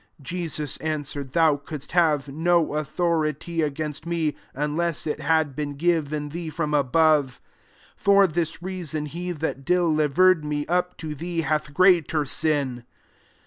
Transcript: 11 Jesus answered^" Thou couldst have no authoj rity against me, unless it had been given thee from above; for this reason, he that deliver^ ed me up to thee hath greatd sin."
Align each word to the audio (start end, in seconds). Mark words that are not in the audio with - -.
11 0.17 0.23
Jesus 0.23 0.77
answered^" 0.79 1.31
Thou 1.33 1.57
couldst 1.57 1.91
have 1.91 2.27
no 2.27 2.65
authoj 2.69 3.31
rity 3.35 3.63
against 3.63 4.07
me, 4.07 4.35
unless 4.55 5.05
it 5.05 5.19
had 5.19 5.55
been 5.55 5.75
given 5.75 6.29
thee 6.29 6.49
from 6.49 6.73
above; 6.73 7.39
for 7.95 8.25
this 8.25 8.63
reason, 8.63 9.05
he 9.05 9.31
that 9.31 9.63
deliver^ 9.63 10.31
ed 10.31 10.43
me 10.43 10.65
up 10.65 10.97
to 10.97 11.13
thee 11.13 11.41
hath 11.41 11.71
greatd 11.71 12.27
sin." 12.27 12.83